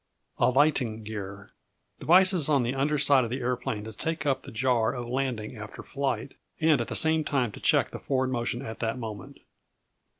Alighting 0.39 1.03
Gear 1.03 1.51
Devices 1.99 2.49
on 2.49 2.63
the 2.63 2.73
under 2.73 2.97
side 2.97 3.23
of 3.23 3.29
the 3.29 3.39
aeroplane 3.41 3.83
to 3.83 3.93
take 3.93 4.25
up 4.25 4.41
the 4.41 4.51
jar 4.51 4.95
of 4.95 5.07
landing 5.07 5.55
after 5.55 5.83
flight, 5.83 6.33
and 6.59 6.81
at 6.81 6.87
the 6.87 6.95
same 6.95 7.23
time 7.23 7.51
to 7.51 7.59
check 7.59 7.91
the 7.91 7.99
forward 7.99 8.31
motion 8.31 8.63
at 8.65 8.79
that 8.79 8.97
moment. 8.97 9.37